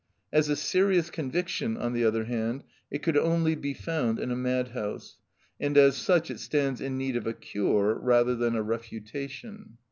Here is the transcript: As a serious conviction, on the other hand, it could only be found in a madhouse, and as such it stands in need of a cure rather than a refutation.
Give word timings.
As 0.33 0.49
a 0.49 0.55
serious 0.55 1.11
conviction, 1.11 1.77
on 1.77 1.93
the 1.93 2.03
other 2.03 2.23
hand, 2.23 2.63
it 2.89 3.03
could 3.03 3.15
only 3.15 3.53
be 3.53 3.75
found 3.75 4.17
in 4.17 4.31
a 4.31 4.35
madhouse, 4.35 5.17
and 5.59 5.77
as 5.77 5.95
such 5.95 6.31
it 6.31 6.39
stands 6.39 6.81
in 6.81 6.97
need 6.97 7.15
of 7.15 7.27
a 7.27 7.33
cure 7.33 7.93
rather 8.01 8.33
than 8.35 8.55
a 8.55 8.63
refutation. 8.63 9.77